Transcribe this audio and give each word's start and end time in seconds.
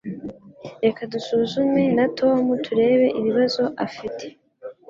Reka 0.83 1.01
dusuzume 1.13 1.83
na 1.97 2.05
Tom 2.17 2.43
turebe 2.65 3.07
ibibazo 3.19 3.63
afite 3.85 4.25